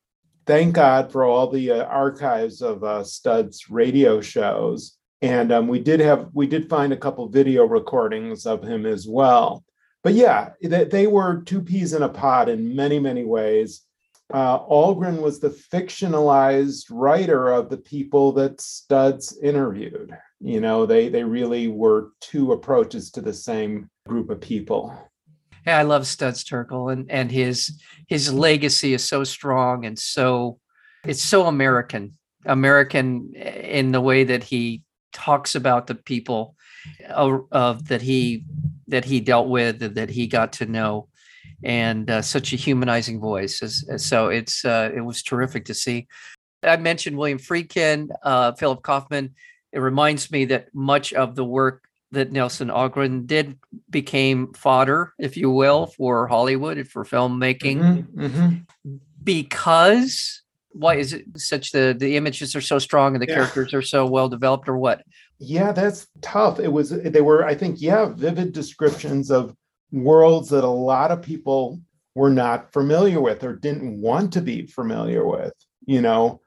thank 0.47 0.75
God 0.75 1.11
for 1.11 1.25
all 1.25 1.51
the 1.51 1.71
uh, 1.71 1.85
archives 1.85 2.63
of 2.63 2.85
uh, 2.85 3.03
Studs 3.05 3.69
radio 3.71 4.21
shows. 4.21 4.97
And 5.23 5.51
um, 5.51 5.69
we 5.69 5.81
did 5.81 6.01
have 6.01 6.29
we 6.35 6.47
did 6.47 6.69
find 6.69 6.93
a 6.93 6.97
couple 6.97 7.29
video 7.29 7.65
recordings 7.65 8.47
of 8.47 8.63
him 8.63 8.85
as 8.85 9.07
well. 9.09 9.65
But 10.07 10.15
yeah, 10.15 10.51
they, 10.63 10.85
they 10.85 11.09
were 11.09 11.43
two 11.43 11.61
peas 11.61 11.93
in 11.93 12.05
a 12.05 12.09
pod 12.09 12.49
in 12.49 12.77
many 12.77 13.01
many 13.01 13.25
ways. 13.25 13.83
Uh, 14.33 14.61
Algren 14.61 15.21
was 15.21 15.41
the 15.41 15.51
fictionalized 15.51 16.85
writer 16.93 17.49
of 17.49 17.71
the 17.71 17.77
people 17.77 18.31
that 18.35 18.61
Studs 18.61 19.37
interviewed. 19.43 20.17
You 20.41 20.61
know, 20.61 20.87
they 20.87 21.09
they 21.09 21.25
really 21.25 21.67
were 21.67 22.13
two 22.21 22.53
approaches 22.53 23.11
to 23.11 23.21
the 23.21 23.33
same 23.33 23.91
group 24.07 24.31
of 24.31 24.41
people. 24.41 24.97
Yeah, 25.67 25.77
I 25.79 25.83
love 25.83 26.07
Studs 26.07 26.45
Terkel 26.45 26.93
and 26.93 27.11
and 27.11 27.33
his 27.33 27.77
his 28.07 28.33
legacy 28.33 28.95
is 28.95 29.03
so 29.03 29.25
strong 29.25 29.87
and 29.87 29.99
so 29.99 30.61
it's 31.05 31.21
so 31.21 31.47
American. 31.47 32.13
American 32.45 33.35
in 33.35 33.91
the 33.91 34.01
way 34.01 34.23
that 34.23 34.45
he 34.45 34.85
talks 35.17 35.55
about 35.55 35.87
the 35.87 35.95
people 35.95 36.55
of, 37.09 37.47
of 37.51 37.89
that 37.89 38.03
he 38.03 38.45
that 38.89 39.05
he 39.05 39.19
dealt 39.21 39.49
with 39.49 39.95
that 39.95 40.11
he 40.11 40.27
got 40.27 40.53
to 40.53 40.67
know 40.67 41.09
and 41.65 42.11
uh, 42.11 42.21
such 42.21 42.53
a 42.53 42.57
humanizing 42.57 43.19
voice 43.19 43.63
as, 43.63 43.83
as- 43.91 44.05
so 44.05 44.29
it's 44.29 44.65
uh, 44.65 44.91
it 44.95 45.01
was 45.01 45.23
terrific 45.23 45.65
to 45.65 45.75
see. 45.75 46.07
I 46.63 46.77
mentioned 46.77 47.17
william 47.17 47.39
friedkin 47.39 48.09
uh, 48.23 48.53
philip 48.53 48.83
kaufman. 48.83 49.35
It 49.73 49.81
reminds 49.81 50.31
me 50.31 50.45
that 50.47 50.69
much 50.75 51.13
of 51.15 51.35
the 51.35 51.45
work 51.45 51.89
that 52.13 52.31
nelson 52.31 52.69
Algren 52.69 53.27
did 53.27 53.59
became 53.91 54.53
fodder 54.53 55.13
if 55.19 55.37
you 55.37 55.51
will 55.51 55.87
for 55.87 56.27
hollywood 56.29 56.77
and 56.79 56.89
for 56.89 57.05
filmmaking. 57.05 57.79
Mhm, 57.83 58.07
mhm. 58.15 58.67
because 59.25 60.43
why 60.79 60.95
is 60.97 61.13
it 61.13 61.25
such 61.37 61.73
the 61.73 61.95
the 61.99 62.17
images 62.17 62.55
are 62.55 62.61
so 62.61 62.79
strong 62.79 63.15
and 63.15 63.23
the 63.23 63.29
Yeah. 63.29 63.35
characters 63.37 63.73
are 63.75 63.83
so 63.83 64.07
well 64.07 64.29
developed 64.29 64.69
or 64.69 64.77
what 64.79 65.03
Yeah, 65.39 65.73
that's 65.73 66.07
tough. 66.23 66.61
It 66.61 66.73
was, 66.73 66.89
they 66.91 67.21
were, 67.21 67.45
I 67.45 67.55
think, 67.55 67.81
yeah, 67.81 68.07
vivid 68.07 68.53
descriptions 68.53 69.31
of 69.31 69.55
worlds 69.93 70.49
that 70.49 70.65
a 70.65 70.79
lot 70.93 71.11
of 71.11 71.21
people 71.21 71.79
were 72.15 72.31
not 72.31 72.73
familiar 72.73 73.21
with 73.21 73.45
or 73.45 73.55
didn't 73.55 74.01
want 74.01 74.33
to 74.33 74.41
be 74.41 74.67
familiar 74.67 75.27
with. 75.27 75.53
You 75.85 76.01
know, 76.01 76.41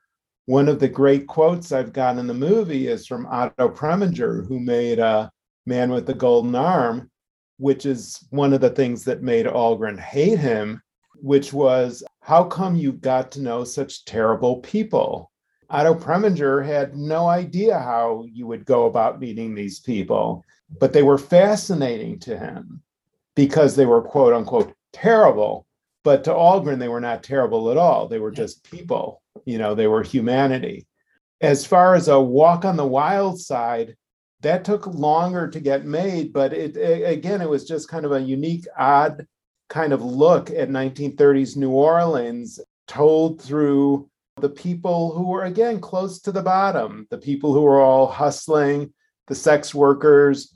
one 0.47 0.67
of 0.67 0.79
the 0.79 0.87
great 0.89 1.27
quotes 1.27 1.71
I've 1.71 1.93
got 1.93 2.17
in 2.17 2.25
the 2.25 2.33
movie 2.33 2.87
is 2.87 3.05
from 3.05 3.27
Otto 3.27 3.69
Preminger, 3.69 4.47
who 4.47 4.59
made 4.59 4.97
uh, 4.99 5.29
Man 5.67 5.91
with 5.91 6.07
the 6.07 6.15
Golden 6.15 6.55
Arm, 6.55 7.11
which 7.57 7.85
is 7.85 8.25
one 8.31 8.53
of 8.53 8.61
the 8.61 8.71
things 8.71 9.03
that 9.03 9.21
made 9.21 9.45
Algren 9.45 9.99
hate 9.99 10.39
him, 10.39 10.81
which 11.21 11.53
was, 11.53 12.03
How 12.21 12.43
come 12.43 12.75
you 12.75 12.93
got 12.93 13.31
to 13.33 13.41
know 13.41 13.63
such 13.63 14.05
terrible 14.05 14.57
people? 14.57 15.31
Otto 15.69 15.93
Preminger 15.93 16.65
had 16.65 16.95
no 16.95 17.27
idea 17.27 17.77
how 17.77 18.25
you 18.31 18.47
would 18.47 18.65
go 18.65 18.85
about 18.85 19.19
meeting 19.19 19.53
these 19.53 19.79
people, 19.79 20.43
but 20.79 20.93
they 20.93 21.03
were 21.03 21.17
fascinating 21.17 22.19
to 22.19 22.37
him 22.37 22.81
because 23.35 23.75
they 23.75 23.85
were 23.85 24.01
quote 24.01 24.33
unquote 24.33 24.73
terrible. 24.93 25.67
But 26.03 26.23
to 26.23 26.31
Algren, 26.31 26.79
they 26.79 26.87
were 26.87 27.01
not 27.01 27.23
terrible 27.23 27.69
at 27.69 27.77
all. 27.77 28.07
They 28.07 28.19
were 28.19 28.31
just 28.31 28.69
people, 28.69 29.21
you 29.45 29.57
know, 29.57 29.75
they 29.75 29.87
were 29.87 30.01
humanity. 30.01 30.87
As 31.41 31.65
far 31.65 31.93
as 31.93 32.07
a 32.07 32.19
walk 32.19 32.65
on 32.65 32.77
the 32.77 32.87
wild 32.87 33.39
side, 33.39 33.95
that 34.41 34.63
took 34.63 34.87
longer 34.87 35.49
to 35.49 35.59
get 35.59 35.85
made, 35.85 36.33
but 36.33 36.53
it 36.53 36.77
again, 37.05 37.41
it 37.41 37.49
was 37.49 37.67
just 37.67 37.89
kind 37.89 38.05
of 38.05 38.11
a 38.11 38.21
unique, 38.21 38.65
odd 38.77 39.27
kind 39.69 39.93
of 39.93 40.01
look 40.01 40.49
at 40.49 40.69
1930s 40.69 41.55
New 41.55 41.71
Orleans 41.71 42.59
told 42.87 43.41
through 43.41 44.09
the 44.41 44.49
people 44.49 45.13
who 45.13 45.27
were 45.27 45.43
again 45.43 45.79
close 45.79 46.19
to 46.21 46.31
the 46.31 46.41
bottom 46.41 47.05
the 47.09 47.17
people 47.17 47.53
who 47.53 47.61
were 47.61 47.79
all 47.79 48.07
hustling 48.07 48.91
the 49.27 49.35
sex 49.35 49.75
workers 49.75 50.55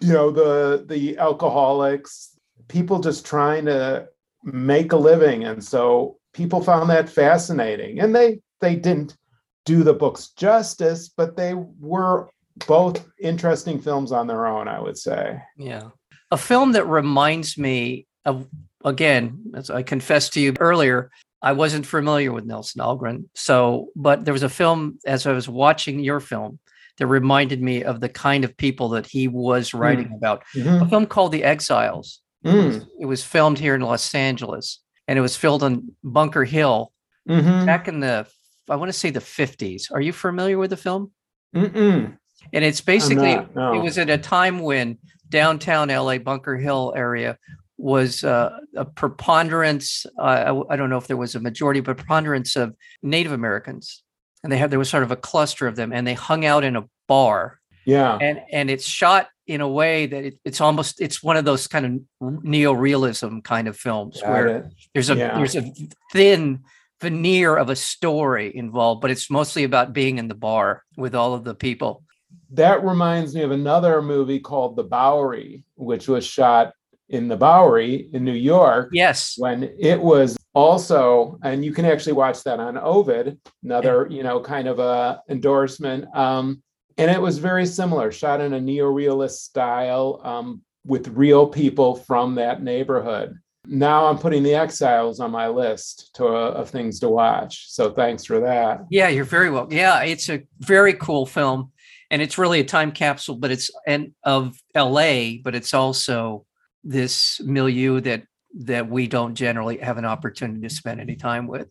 you 0.00 0.12
know 0.12 0.30
the 0.30 0.84
the 0.88 1.16
alcoholics 1.18 2.32
people 2.68 3.00
just 3.00 3.26
trying 3.26 3.66
to 3.66 4.08
make 4.44 4.92
a 4.92 4.96
living. 4.96 5.44
And 5.44 5.62
so 5.62 6.18
people 6.32 6.62
found 6.62 6.90
that 6.90 7.08
fascinating. 7.08 8.00
And 8.00 8.14
they 8.14 8.40
they 8.60 8.76
didn't 8.76 9.16
do 9.64 9.84
the 9.84 9.94
books 9.94 10.30
justice 10.36 11.08
but 11.08 11.36
they 11.36 11.54
were 11.54 12.28
both 12.66 13.06
interesting 13.20 13.80
films 13.80 14.10
on 14.10 14.26
their 14.26 14.44
own 14.46 14.66
i 14.66 14.80
would 14.80 14.98
say. 14.98 15.40
Yeah. 15.56 15.90
A 16.32 16.36
film 16.36 16.72
that 16.72 16.86
reminds 16.86 17.56
me 17.56 18.06
of, 18.24 18.46
again, 18.84 19.42
as 19.54 19.70
I 19.70 19.82
confessed 19.82 20.32
to 20.34 20.40
you 20.40 20.54
earlier, 20.60 21.10
I 21.42 21.52
wasn't 21.52 21.86
familiar 21.86 22.32
with 22.32 22.44
Nelson 22.44 22.80
Algren. 22.80 23.24
So, 23.34 23.88
but 23.96 24.24
there 24.24 24.32
was 24.34 24.42
a 24.44 24.48
film 24.48 24.98
as 25.06 25.26
I 25.26 25.32
was 25.32 25.48
watching 25.48 26.00
your 26.00 26.20
film 26.20 26.58
that 26.98 27.06
reminded 27.06 27.60
me 27.62 27.82
of 27.82 28.00
the 28.00 28.08
kind 28.08 28.44
of 28.44 28.56
people 28.56 28.90
that 28.90 29.06
he 29.06 29.26
was 29.26 29.74
writing 29.74 30.12
about. 30.14 30.42
A 30.54 30.58
Mhm. 30.58 30.90
film 30.90 31.06
called 31.06 31.32
The 31.32 31.42
Exiles. 31.42 32.20
Mm. 32.44 32.86
It 33.00 33.06
was 33.06 33.24
filmed 33.24 33.58
here 33.58 33.74
in 33.74 33.80
Los 33.80 34.14
Angeles 34.14 34.80
and 35.08 35.18
it 35.18 35.22
was 35.22 35.36
filmed 35.36 35.62
on 35.62 35.96
Bunker 36.04 36.44
Hill 36.44 36.92
Mhm. 37.28 37.66
back 37.66 37.88
in 37.88 38.00
the, 38.00 38.26
I 38.68 38.76
want 38.76 38.88
to 38.90 38.98
say 38.98 39.10
the 39.10 39.20
50s. 39.20 39.90
Are 39.90 40.00
you 40.00 40.12
familiar 40.12 40.58
with 40.58 40.70
the 40.70 40.76
film? 40.76 41.12
Mm-mm. 41.56 42.16
And 42.52 42.64
it's 42.64 42.80
basically 42.80 43.36
not, 43.36 43.54
no. 43.56 43.74
it 43.74 43.78
was 43.82 43.96
at 43.98 44.10
a 44.10 44.18
time 44.18 44.58
when 44.60 44.98
downtown 45.28 45.88
LA 45.90 46.18
Bunker 46.18 46.56
Hill 46.56 46.92
area 46.96 47.38
was 47.82 48.22
uh, 48.22 48.56
a 48.76 48.84
preponderance. 48.84 50.06
Uh, 50.18 50.22
I, 50.68 50.74
I 50.74 50.76
don't 50.76 50.88
know 50.88 50.98
if 50.98 51.08
there 51.08 51.16
was 51.16 51.34
a 51.34 51.40
majority, 51.40 51.80
but 51.80 51.96
preponderance 51.96 52.54
of 52.56 52.74
Native 53.02 53.32
Americans, 53.32 54.04
and 54.42 54.52
they 54.52 54.56
had 54.56 54.70
there 54.70 54.78
was 54.78 54.88
sort 54.88 55.02
of 55.02 55.10
a 55.10 55.16
cluster 55.16 55.66
of 55.66 55.74
them, 55.74 55.92
and 55.92 56.06
they 56.06 56.14
hung 56.14 56.44
out 56.44 56.62
in 56.64 56.76
a 56.76 56.84
bar, 57.08 57.58
yeah 57.84 58.16
and 58.20 58.40
and 58.52 58.70
it's 58.70 58.86
shot 58.86 59.28
in 59.48 59.60
a 59.60 59.68
way 59.68 60.06
that 60.06 60.24
it, 60.24 60.38
it's 60.44 60.60
almost 60.60 61.00
it's 61.00 61.20
one 61.22 61.36
of 61.36 61.44
those 61.44 61.66
kind 61.66 61.84
of 62.20 62.44
neo-realism 62.44 63.40
kind 63.40 63.66
of 63.66 63.76
films 63.76 64.20
got 64.22 64.30
where 64.30 64.46
it. 64.46 64.64
there's 64.94 65.10
a 65.10 65.16
Yeah. 65.16 65.36
there's 65.36 65.56
a 65.56 65.64
thin 66.12 66.60
veneer 67.00 67.56
of 67.56 67.68
a 67.68 67.74
story 67.74 68.56
involved, 68.56 69.00
but 69.00 69.10
it's 69.10 69.28
mostly 69.28 69.64
about 69.64 69.92
being 69.92 70.18
in 70.18 70.28
the 70.28 70.36
bar 70.36 70.84
with 70.96 71.16
all 71.16 71.34
of 71.34 71.42
the 71.42 71.54
people. 71.56 72.04
That 72.50 72.84
reminds 72.84 73.34
me 73.34 73.42
of 73.42 73.50
another 73.50 74.00
movie 74.00 74.38
called 74.38 74.76
The 74.76 74.84
Bowery, 74.84 75.64
which 75.74 76.06
was 76.06 76.24
shot 76.24 76.72
in 77.12 77.28
the 77.28 77.36
Bowery 77.36 78.08
in 78.12 78.24
New 78.24 78.32
York. 78.32 78.88
Yes. 78.92 79.34
When 79.36 79.70
it 79.78 80.00
was 80.00 80.36
also, 80.54 81.38
and 81.44 81.64
you 81.64 81.72
can 81.72 81.84
actually 81.84 82.14
watch 82.14 82.42
that 82.42 82.58
on 82.58 82.76
Ovid, 82.78 83.38
another, 83.62 84.08
you 84.10 84.22
know, 84.22 84.40
kind 84.40 84.66
of 84.66 84.78
a 84.78 85.22
endorsement. 85.28 86.04
Um, 86.16 86.62
and 86.98 87.10
it 87.10 87.20
was 87.20 87.38
very 87.38 87.66
similar, 87.66 88.10
shot 88.10 88.40
in 88.40 88.54
a 88.54 88.60
neorealist 88.60 89.38
style 89.40 90.20
um, 90.24 90.62
with 90.84 91.08
real 91.08 91.46
people 91.46 91.94
from 91.94 92.34
that 92.34 92.62
neighborhood. 92.62 93.38
Now 93.66 94.06
I'm 94.06 94.18
putting 94.18 94.42
the 94.42 94.54
Exiles 94.54 95.20
on 95.20 95.30
my 95.30 95.48
list 95.48 96.14
to, 96.14 96.26
uh, 96.26 96.50
of 96.50 96.70
things 96.70 96.98
to 97.00 97.08
watch. 97.08 97.70
So 97.70 97.92
thanks 97.92 98.24
for 98.24 98.40
that. 98.40 98.80
Yeah, 98.90 99.08
you're 99.08 99.24
very 99.24 99.50
welcome. 99.50 99.76
Yeah, 99.76 100.02
it's 100.02 100.28
a 100.28 100.42
very 100.58 100.94
cool 100.94 101.26
film, 101.26 101.72
and 102.10 102.20
it's 102.20 102.38
really 102.38 102.60
a 102.60 102.64
time 102.64 102.90
capsule, 102.90 103.36
but 103.36 103.50
it's 103.50 103.70
and 103.86 104.12
of 104.24 104.56
L.A., 104.74 105.38
but 105.38 105.54
it's 105.54 105.74
also 105.74 106.44
this 106.84 107.40
milieu 107.40 108.00
that 108.00 108.24
that 108.64 108.88
we 108.88 109.06
don't 109.06 109.34
generally 109.34 109.78
have 109.78 109.96
an 109.96 110.04
opportunity 110.04 110.60
to 110.60 110.70
spend 110.70 111.00
any 111.00 111.16
time 111.16 111.46
with. 111.46 111.68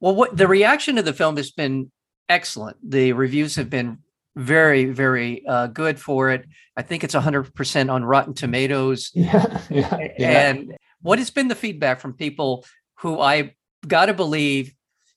Well, 0.00 0.14
what 0.14 0.36
the 0.36 0.46
reaction 0.46 0.96
to 0.96 1.02
the 1.02 1.12
film 1.12 1.36
has 1.36 1.50
been 1.50 1.90
excellent. 2.28 2.76
The 2.88 3.12
reviews 3.12 3.56
have 3.56 3.70
been 3.70 3.98
very, 4.36 4.86
very 4.86 5.44
uh, 5.46 5.66
good 5.68 5.98
for 5.98 6.30
it. 6.30 6.46
I 6.76 6.82
think 6.82 7.02
it's 7.02 7.14
100% 7.14 7.92
on 7.92 8.04
Rotten 8.04 8.34
Tomatoes. 8.34 9.10
Yeah, 9.14 9.60
yeah, 9.70 10.08
yeah. 10.18 10.50
And 10.50 10.76
what 11.02 11.18
has 11.18 11.30
been 11.30 11.48
the 11.48 11.54
feedback 11.54 12.00
from 12.00 12.12
people 12.12 12.64
who 13.00 13.18
I 13.18 13.54
got 13.86 14.06
to 14.06 14.14
believe 14.14 14.72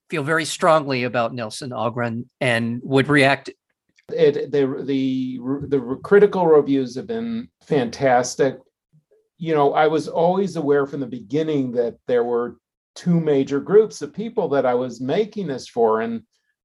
feel 0.10 0.24
very 0.24 0.46
strongly 0.46 1.04
about 1.04 1.34
Nelson 1.34 1.70
Algren 1.70 2.26
and 2.40 2.82
would 2.84 3.08
react? 3.08 3.50
It 4.10 4.52
the 4.52 4.84
the 4.86 5.40
the 5.68 6.00
critical 6.04 6.48
reviews 6.48 6.96
have 6.96 7.08
been 7.08 7.48
fantastic. 7.64 8.58
You 9.42 9.56
know, 9.56 9.74
I 9.74 9.88
was 9.88 10.08
always 10.08 10.56
aware 10.56 10.86
from 10.86 11.00
the 11.00 11.08
beginning 11.08 11.72
that 11.72 11.96
there 12.06 12.24
were 12.24 12.58
two 12.94 13.20
major 13.20 13.60
groups 13.60 14.04
of 14.04 14.14
people 14.14 14.50
that 14.50 14.68
I 14.68 14.76
was 14.76 15.02
making 15.02 15.48
this 15.48 15.68
for, 15.68 16.02
and 16.02 16.22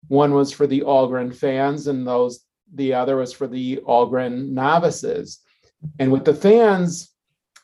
one 0.08 0.34
was 0.34 0.52
for 0.52 0.66
the 0.66 0.82
Algren 0.82 1.34
fans, 1.34 1.86
and 1.86 2.06
those 2.06 2.40
the 2.74 2.92
other 2.92 3.16
was 3.16 3.32
for 3.32 3.46
the 3.46 3.80
Algren 3.88 4.50
novices. 4.50 5.40
And 5.98 6.12
with 6.12 6.26
the 6.26 6.34
fans, 6.34 7.14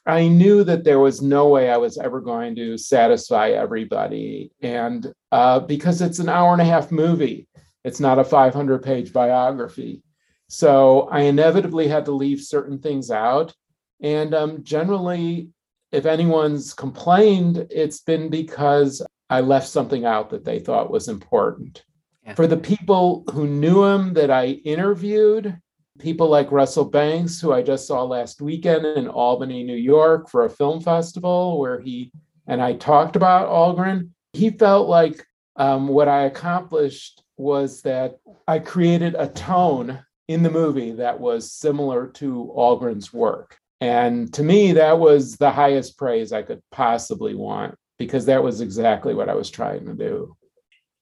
I 0.07 0.29
knew 0.29 0.65
that 0.65 0.83
there 0.83 0.99
was 0.99 1.21
no 1.21 1.47
way 1.49 1.71
I 1.71 1.77
was 1.77 1.99
ever 1.99 2.23
going 2.23 2.57
to 2.57 2.79
satisfy 2.79 3.51
everybody. 3.51 4.51
And 4.63 5.13
uh, 5.31 5.61
because 5.61 6.01
it's 6.01 6.21
an 6.21 6.31
hour 6.31 6.55
and 6.55 6.63
a 6.63 6.65
half 6.65 6.91
movie, 6.91 7.49
it's 7.85 8.01
not 8.01 8.19
a 8.19 8.25
500 8.25 8.83
page 8.83 9.13
biography. 9.13 10.03
So 10.49 11.09
I 11.11 11.21
inevitably 11.23 11.89
had 11.89 12.07
to 12.07 12.13
leave 12.13 12.41
certain 12.41 12.79
things 12.79 13.11
out. 13.11 13.55
And 14.03 14.35
um, 14.35 14.63
generally, 14.65 15.49
if 15.93 16.07
anyone's 16.07 16.75
complained, 16.75 17.67
it's 17.71 18.01
been 18.01 18.29
because 18.29 19.05
I 19.31 19.41
left 19.41 19.69
something 19.69 20.05
out 20.05 20.31
that 20.31 20.45
they 20.45 20.59
thought 20.59 20.91
was 20.91 21.09
important. 21.09 21.85
Yeah. 22.27 22.35
For 22.35 22.47
the 22.47 22.57
people 22.57 23.25
who 23.33 23.47
knew 23.47 23.85
him 23.85 24.13
that 24.15 24.31
I 24.31 24.61
interviewed, 24.65 25.59
people 25.99 26.29
like 26.29 26.53
Russell 26.53 26.85
Banks, 26.85 27.41
who 27.41 27.53
I 27.53 27.63
just 27.63 27.87
saw 27.87 28.03
last 28.03 28.43
weekend 28.43 28.85
in 28.85 29.09
Albany, 29.09 29.63
New 29.63 29.77
York 29.77 30.29
for 30.29 30.45
a 30.45 30.51
film 30.51 30.81
festival 30.81 31.59
where 31.59 31.81
he 31.81 32.11
and 32.47 32.61
I 32.61 32.75
talked 32.75 33.17
about 33.17 33.49
Algren. 33.49 34.11
He 34.33 34.51
felt 34.51 34.89
like 34.89 35.25
um, 35.57 35.89
what 35.89 36.09
I 36.09 36.25
accomplished 36.25 37.23
was 37.37 37.83
that 37.83 38.19
I 38.49 38.59
created 38.59 39.15
a 39.17 39.29
tone 39.29 40.05
in 40.29 40.43
the 40.43 40.51
movie 40.51 40.93
that 40.93 41.21
was 41.21 41.53
similar 41.53 42.09
to 42.09 42.53
Algren's 42.57 43.13
work. 43.13 43.59
And 43.83 44.33
to 44.35 44.45
me, 44.45 44.71
that 44.75 45.01
was 45.01 45.37
the 45.39 45.51
highest 45.51 45.99
praise 45.99 46.33
I 46.33 46.43
could 46.43 46.63
possibly 46.71 47.35
want 47.35 47.75
because 47.99 48.27
that 48.27 48.41
was 48.41 48.61
exactly 48.61 49.13
what 49.13 49.29
I 49.29 49.35
was 49.35 49.51
trying 49.51 49.87
to 49.87 49.93
do. 49.93 50.37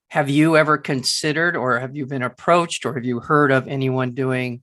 Have 0.08 0.30
you 0.30 0.56
ever 0.56 0.78
considered, 0.78 1.56
or 1.56 1.78
have 1.78 1.94
you 1.94 2.06
been 2.06 2.22
approached, 2.22 2.86
or 2.86 2.94
have 2.94 3.04
you 3.04 3.20
heard 3.20 3.52
of 3.52 3.68
anyone 3.68 4.12
doing 4.12 4.62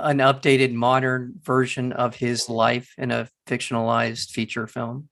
an 0.00 0.18
updated 0.18 0.72
modern 0.72 1.34
version 1.40 1.92
of 1.92 2.16
his 2.16 2.48
life 2.48 2.92
in 2.98 3.12
a 3.12 3.28
fictionalized 3.46 4.30
feature 4.30 4.66
film? 4.66 5.08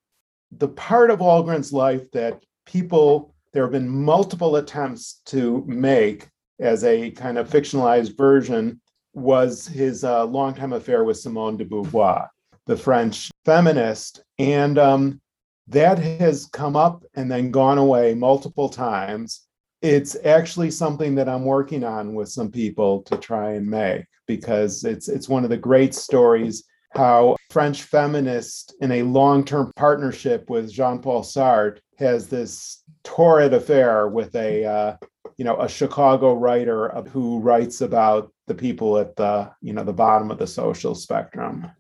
The 0.51 0.67
part 0.67 1.13
of 1.13 1.21
Algren's 1.21 1.73
life 1.73 2.11
that 2.15 2.43
people, 2.67 3.33
there 3.53 3.63
have 3.63 3.71
been 3.71 3.89
multiple 3.89 4.57
attempts 4.57 5.21
to 5.27 5.63
make 5.69 6.27
as 6.59 6.83
a 6.83 7.13
kind 7.13 7.39
of 7.39 7.49
fictionalized 7.49 8.17
version, 8.17 8.81
was 9.13 9.69
his 9.69 10.03
uh, 10.03 10.25
longtime 10.25 10.73
affair 10.73 11.05
with 11.05 11.17
Simone 11.17 11.57
de 11.57 11.65
Beauvoir, 11.65 12.27
the 12.66 12.77
French 12.77 13.31
feminist. 13.44 14.23
And 14.38 14.79
um, 14.79 15.20
that 15.68 15.99
has 15.99 16.46
come 16.46 16.77
up 16.77 17.05
and 17.14 17.31
then 17.31 17.51
gone 17.51 17.79
away 17.79 18.14
multiple 18.14 18.68
times. 18.68 19.46
It's 19.83 20.16
actually 20.25 20.70
something 20.70 21.14
that 21.14 21.29
I'm 21.29 21.44
working 21.44 21.85
on 21.85 22.14
with 22.14 22.29
some 22.29 22.51
people 22.51 23.03
to 23.05 23.16
try 23.16 23.53
and 23.53 23.66
make 23.66 24.05
because 24.27 24.85
it's 24.85 25.09
it's 25.09 25.29
one 25.29 25.42
of 25.42 25.51
the 25.51 25.57
great 25.57 25.94
stories 25.94 26.64
how 26.92 27.37
French 27.51 27.85
feminist 27.85 28.75
in 28.81 28.90
a 28.92 29.03
long-term 29.03 29.73
partnership 29.77 30.51
with 30.51 30.73
Jean-Paul 30.73 31.23
Sartre 31.23 31.79
has 31.99 32.27
this 32.27 32.83
torrid 33.05 33.55
affair 33.55 34.09
with 34.09 34.35
a 34.35 34.64
uh, 34.64 34.96
you 35.37 35.44
know 35.44 35.61
a 35.61 35.68
Chicago 35.68 36.35
writer 36.35 36.88
who 37.12 37.38
writes 37.40 37.81
about 37.81 38.33
the 38.46 38.55
people 38.55 38.99
at 38.99 39.14
the 39.16 39.51
you 39.61 39.73
know 39.73 39.85
the 39.85 39.92
bottom 39.92 40.31
of 40.31 40.38
the 40.38 40.46
social 40.46 40.94
spectrum. 40.94 41.70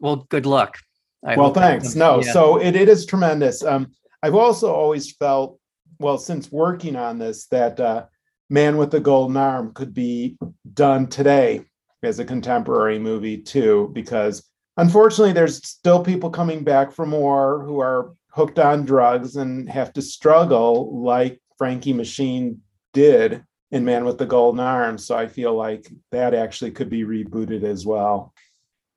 Well, 0.00 0.26
good 0.28 0.46
luck. 0.46 0.78
I 1.24 1.36
well, 1.36 1.52
thanks. 1.52 1.94
No, 1.94 2.22
yeah. 2.22 2.32
so 2.32 2.60
it, 2.60 2.74
it 2.74 2.88
is 2.88 3.06
tremendous. 3.06 3.62
Um, 3.62 3.92
I've 4.22 4.34
also 4.34 4.72
always 4.72 5.12
felt, 5.12 5.58
well, 5.98 6.18
since 6.18 6.50
working 6.50 6.96
on 6.96 7.18
this, 7.18 7.46
that 7.48 7.78
uh, 7.78 8.06
Man 8.48 8.76
with 8.76 8.90
the 8.90 9.00
Golden 9.00 9.36
Arm 9.36 9.72
could 9.74 9.94
be 9.94 10.38
done 10.72 11.06
today 11.06 11.64
as 12.02 12.18
a 12.18 12.24
contemporary 12.24 12.98
movie 12.98 13.38
too, 13.38 13.90
because 13.92 14.42
unfortunately 14.76 15.32
there's 15.32 15.66
still 15.66 16.02
people 16.02 16.30
coming 16.30 16.64
back 16.64 16.92
from 16.92 17.10
war 17.12 17.62
who 17.64 17.80
are 17.80 18.14
hooked 18.30 18.58
on 18.58 18.86
drugs 18.86 19.36
and 19.36 19.68
have 19.68 19.92
to 19.92 20.02
struggle 20.02 21.02
like 21.02 21.40
Frankie 21.58 21.92
Machine 21.92 22.62
did 22.92 23.44
in 23.70 23.84
Man 23.84 24.04
with 24.04 24.18
the 24.18 24.26
Golden 24.26 24.60
Arm. 24.60 24.98
So 24.98 25.16
I 25.16 25.26
feel 25.26 25.54
like 25.54 25.86
that 26.10 26.34
actually 26.34 26.70
could 26.70 26.88
be 26.88 27.04
rebooted 27.04 27.62
as 27.62 27.84
well. 27.84 28.32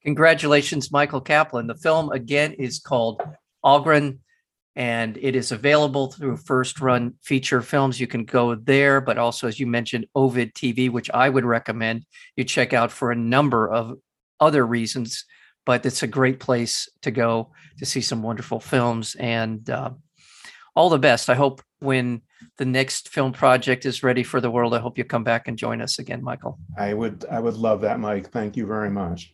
Congratulations, 0.06 0.92
Michael 0.92 1.22
Kaplan. 1.22 1.68
The 1.68 1.76
film 1.76 2.12
again 2.12 2.54
is 2.54 2.80
called 2.80 3.22
Algren 3.63 4.20
and 4.76 5.18
it 5.22 5.36
is 5.36 5.52
available 5.52 6.12
through 6.12 6.38
First 6.38 6.82
Run 6.82 7.13
Feature 7.22 7.62
Films. 7.62 8.00
You 8.00 8.08
can 8.08 8.26
go 8.26 8.56
there, 8.56 9.02
but 9.02 9.18
also, 9.18 9.48
as 9.48 9.60
you 9.60 9.68
mentioned, 9.68 10.08
Ovid 10.16 10.54
TV, 10.56 10.89
which 10.89 11.12
I 11.13 11.30
would 11.30 11.46
recommend 11.46 12.06
you 12.36 12.44
check 12.44 12.74
out 12.74 12.92
for 12.92 13.12
a 13.12 13.16
number 13.16 13.70
of 13.70 13.98
other 14.39 14.66
reasons. 14.66 15.26
But 15.66 15.86
it's 15.86 16.04
a 16.04 16.08
great 16.08 16.39
place 16.39 16.89
to 17.04 17.12
go 17.12 17.52
to 17.78 17.86
see 17.86 18.02
some 18.02 18.24
wonderful 18.24 18.60
films 18.60 19.16
and 19.16 19.70
uh, 19.70 19.92
all 20.76 20.89
the 20.89 21.00
best. 21.00 21.30
I 21.30 21.36
hope 21.36 21.62
when 21.80 22.22
the 22.58 22.66
next 22.66 23.10
film 23.10 23.32
project 23.32 23.86
is 23.86 24.04
ready 24.04 24.24
for 24.24 24.42
the 24.42 24.52
world, 24.52 24.74
I 24.74 24.80
hope 24.80 24.98
you 24.98 25.06
come 25.06 25.24
back 25.24 25.48
and 25.48 25.58
join 25.58 25.82
us 25.82 26.00
again, 26.00 26.22
Michael. 26.22 26.60
I 26.78 26.94
would, 26.94 27.26
I 27.32 27.39
would 27.39 27.56
love 27.56 27.82
that, 27.82 28.00
Mike. 28.00 28.32
Thank 28.32 28.58
you 28.58 28.66
very 28.66 28.89
much. 28.89 29.34